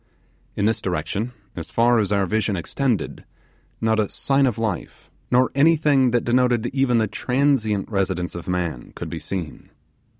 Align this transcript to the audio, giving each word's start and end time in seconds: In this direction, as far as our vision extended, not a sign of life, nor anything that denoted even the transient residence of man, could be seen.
In 0.55 0.65
this 0.65 0.81
direction, 0.81 1.31
as 1.55 1.69
far 1.69 1.99
as 1.99 2.11
our 2.11 2.25
vision 2.25 2.55
extended, 2.55 3.23
not 3.79 3.99
a 3.99 4.09
sign 4.09 4.47
of 4.47 4.57
life, 4.57 5.11
nor 5.29 5.51
anything 5.53 6.09
that 6.09 6.25
denoted 6.25 6.65
even 6.73 6.97
the 6.97 7.05
transient 7.05 7.87
residence 7.87 8.33
of 8.33 8.47
man, 8.47 8.93
could 8.95 9.11
be 9.11 9.19
seen. 9.19 9.69